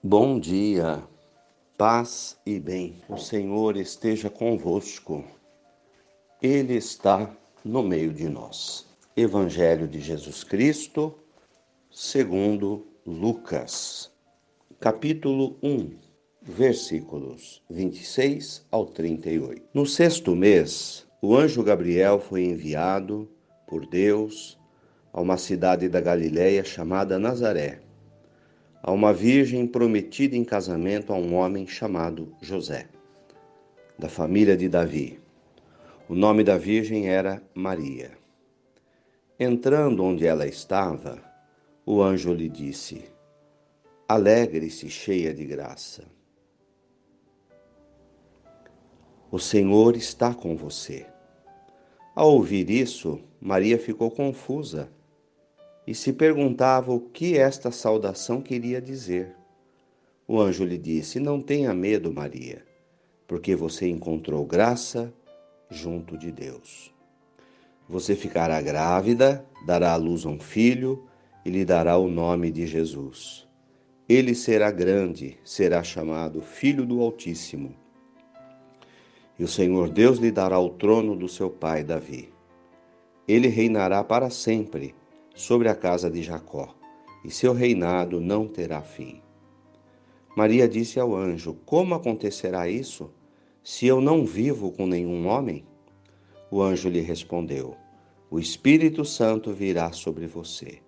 [0.00, 1.02] Bom dia,
[1.76, 3.02] paz e bem.
[3.08, 5.24] O Senhor esteja convosco.
[6.40, 7.28] Ele está
[7.64, 8.86] no meio de nós.
[9.16, 11.12] Evangelho de Jesus Cristo,
[11.90, 14.08] segundo Lucas,
[14.78, 15.90] capítulo 1,
[16.42, 19.62] versículos 26 ao 38.
[19.74, 23.28] No sexto mês, o anjo Gabriel foi enviado
[23.66, 24.56] por Deus
[25.12, 27.87] a uma cidade da Galiléia chamada Nazaré
[28.82, 32.88] a uma virgem prometida em casamento a um homem chamado José,
[33.98, 35.20] da família de Davi.
[36.08, 38.12] O nome da virgem era Maria.
[39.38, 41.22] Entrando onde ela estava,
[41.84, 43.04] o anjo lhe disse:
[44.08, 46.04] Alegre-se, cheia de graça.
[49.30, 51.06] O Senhor está com você.
[52.14, 54.88] Ao ouvir isso, Maria ficou confusa
[55.88, 59.34] e se perguntava o que esta saudação queria dizer.
[60.26, 62.62] O anjo lhe disse: Não tenha medo, Maria,
[63.26, 65.10] porque você encontrou graça
[65.70, 66.92] junto de Deus.
[67.88, 71.06] Você ficará grávida, dará à luz um filho
[71.42, 73.48] e lhe dará o nome de Jesus.
[74.06, 77.74] Ele será grande, será chamado Filho do Altíssimo.
[79.38, 82.30] E o Senhor Deus lhe dará o trono do seu pai Davi.
[83.26, 84.94] Ele reinará para sempre
[85.38, 86.74] sobre a casa de Jacó,
[87.24, 89.22] e seu reinado não terá fim.
[90.36, 93.10] Maria disse ao anjo: Como acontecerá isso,
[93.62, 95.64] se eu não vivo com nenhum homem?
[96.50, 97.76] O anjo lhe respondeu:
[98.28, 100.80] O Espírito Santo virá sobre você,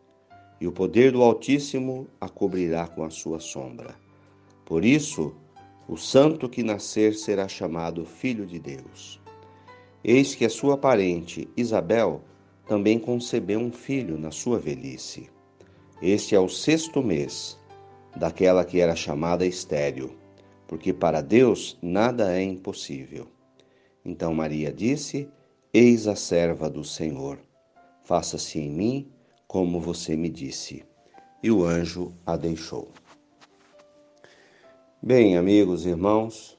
[0.60, 3.94] e o poder do Altíssimo a cobrirá com a sua sombra.
[4.64, 5.32] Por isso,
[5.88, 9.20] o santo que nascer será chamado Filho de Deus.
[10.02, 12.24] Eis que a sua parente, Isabel,
[12.70, 15.28] também concebeu um filho na sua velhice.
[16.00, 17.58] Este é o sexto mês
[18.14, 20.16] daquela que era chamada estéril,
[20.68, 23.26] porque para Deus nada é impossível.
[24.04, 25.28] Então Maria disse:
[25.74, 27.40] Eis a serva do Senhor,
[28.04, 29.10] faça-se em mim
[29.48, 30.84] como você me disse.
[31.42, 32.92] E o anjo a deixou.
[35.02, 36.56] Bem, amigos e irmãos,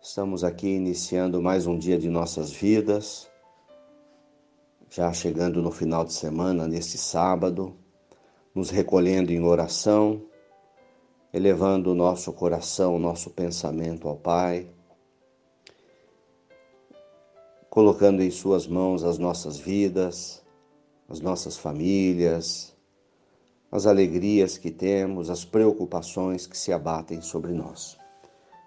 [0.00, 3.29] estamos aqui iniciando mais um dia de nossas vidas
[4.90, 7.76] já chegando no final de semana, neste sábado,
[8.52, 10.20] nos recolhendo em oração,
[11.32, 14.66] elevando o nosso coração, o nosso pensamento ao Pai,
[17.70, 20.42] colocando em Suas mãos as nossas vidas,
[21.08, 22.74] as nossas famílias,
[23.70, 27.96] as alegrias que temos, as preocupações que se abatem sobre nós.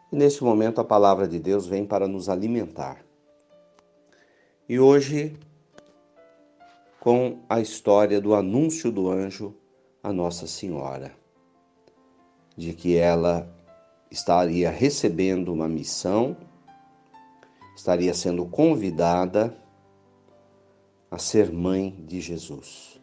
[0.10, 3.04] E neste momento a palavra de Deus vem para nos alimentar.
[4.70, 5.38] E hoje
[7.04, 9.54] com a história do anúncio do anjo
[10.02, 11.14] a Nossa Senhora,
[12.56, 13.54] de que ela
[14.10, 16.38] estaria recebendo uma missão,
[17.76, 19.54] estaria sendo convidada
[21.12, 23.02] a ser mãe de Jesus.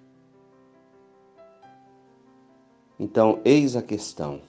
[2.99, 4.41] Então, eis a questão,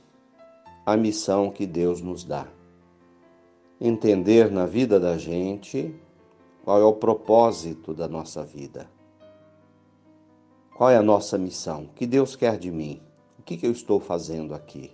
[0.86, 2.48] a missão que Deus nos dá.
[3.82, 5.94] Entender na vida da gente
[6.64, 8.90] qual é o propósito da nossa vida
[10.82, 11.84] qual é a nossa missão?
[11.84, 13.00] O que Deus quer de mim?
[13.38, 14.90] O que, eu estou fazendo aqui?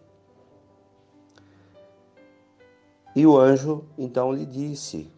[3.16, 5.10] E o anjo então lhe disse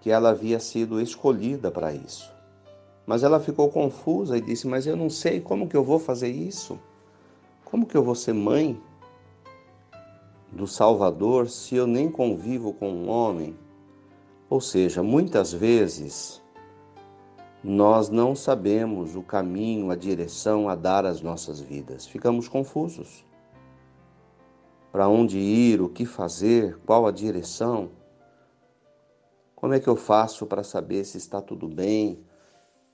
[0.00, 2.32] que ela havia sido escolhida para isso.
[3.04, 6.30] Mas ela ficou confusa e disse: Mas eu não sei como que eu vou fazer
[6.30, 6.80] isso?
[7.66, 8.80] Como que eu vou ser mãe
[10.50, 13.54] do Salvador se eu nem convivo com um homem?
[14.48, 16.41] Ou seja, muitas vezes
[17.62, 22.06] nós não sabemos o caminho, a direção a dar às nossas vidas.
[22.06, 23.24] Ficamos confusos.
[24.90, 27.90] Para onde ir, o que fazer, qual a direção?
[29.54, 32.24] Como é que eu faço para saber se está tudo bem,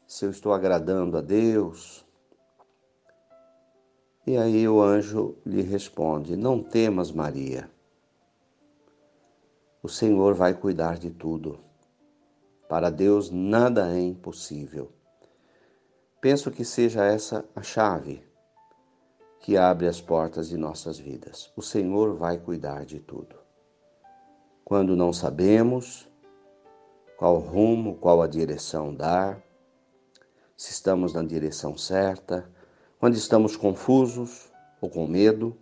[0.06, 2.06] se eu estou agradando a Deus?
[4.26, 7.71] E aí o anjo lhe responde: Não temas, Maria.
[9.82, 11.68] O Senhor vai cuidar de tudo.
[12.69, 14.93] Para Deus nada é impossível.
[16.20, 18.23] Penso que seja essa a chave
[19.41, 21.50] que abre as portas de nossas vidas.
[21.56, 23.37] O Senhor vai cuidar de tudo.
[24.67, 26.06] Quando não sabemos
[27.17, 29.43] qual rumo, qual a direção dar,
[30.55, 32.50] se estamos na direção certa,
[33.00, 35.56] quando estamos confusos ou com medo,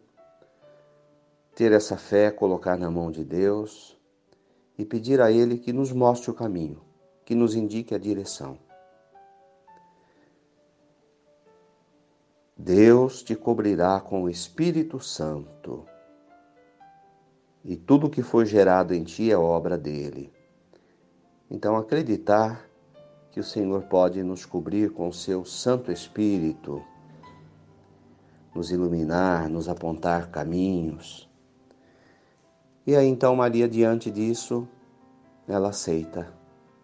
[1.54, 3.96] ter essa fé, colocar na mão de Deus
[4.76, 6.85] e pedir a Ele que nos mostre o caminho
[7.26, 8.56] que nos indique a direção.
[12.56, 15.84] Deus te cobrirá com o Espírito Santo.
[17.64, 20.32] E tudo que foi gerado em ti é obra dele.
[21.50, 22.64] Então, acreditar
[23.32, 26.82] que o Senhor pode nos cobrir com o seu Santo Espírito,
[28.54, 31.28] nos iluminar, nos apontar caminhos.
[32.86, 34.66] E aí então Maria, diante disso,
[35.46, 36.32] ela aceita.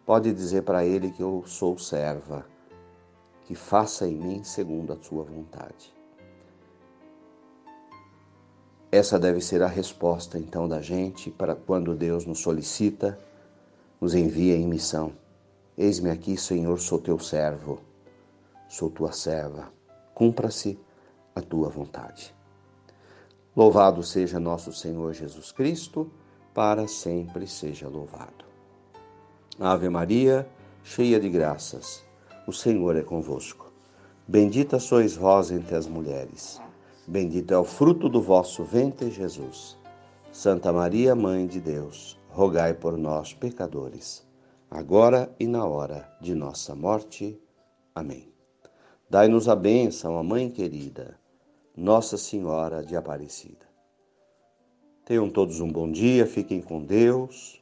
[0.04, 2.44] Pode dizer para ele que eu sou serva
[3.44, 5.92] que faça em mim segundo a sua vontade.
[8.90, 13.18] Essa deve ser a resposta então da gente para quando Deus nos solicita,
[14.00, 15.12] nos envia em missão.
[15.78, 17.80] Eis-me aqui, Senhor, sou teu servo,
[18.68, 19.72] sou tua serva.
[20.14, 20.78] Cumpra-se
[21.34, 22.34] a tua vontade.
[23.56, 26.10] Louvado seja nosso Senhor Jesus Cristo,
[26.52, 28.51] para sempre seja louvado.
[29.64, 30.46] Ave Maria,
[30.82, 32.04] cheia de graças
[32.46, 33.72] o Senhor é convosco.
[34.26, 36.60] Bendita sois vós entre as mulheres.
[37.06, 39.78] Bendito é o fruto do vosso ventre, Jesus.
[40.32, 44.26] Santa Maria, Mãe de Deus, rogai por nós, pecadores,
[44.68, 47.40] agora e na hora de nossa morte.
[47.94, 48.32] Amém.
[49.08, 51.16] Dai-nos a bênção, a Mãe querida,
[51.76, 53.66] Nossa Senhora de Aparecida.
[55.04, 57.61] Tenham todos um bom dia, fiquem com Deus.